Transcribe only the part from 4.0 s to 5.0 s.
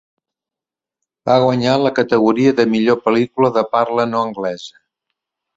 no anglesa.